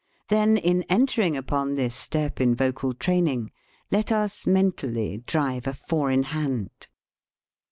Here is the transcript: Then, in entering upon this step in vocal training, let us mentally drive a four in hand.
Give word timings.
Then, 0.29 0.57
in 0.57 0.81
entering 0.89 1.37
upon 1.37 1.75
this 1.75 1.93
step 1.93 2.41
in 2.41 2.55
vocal 2.55 2.95
training, 2.95 3.51
let 3.91 4.11
us 4.11 4.47
mentally 4.47 5.17
drive 5.27 5.67
a 5.67 5.73
four 5.75 6.09
in 6.09 6.23
hand. 6.23 6.87